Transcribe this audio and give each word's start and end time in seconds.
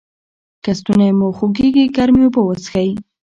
که 0.63 0.71
ستونی 0.79 1.09
مو 1.19 1.27
خوږیږي 1.37 1.85
ګرمې 1.95 2.23
اوبه 2.25 2.41
وڅښئ. 2.43 2.89